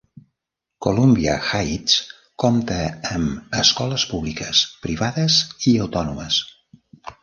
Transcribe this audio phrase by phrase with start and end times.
[0.85, 1.99] Columbia Heights
[2.45, 2.79] compta
[3.19, 5.41] amb escoles públiques, privades
[5.75, 6.45] i autònomes.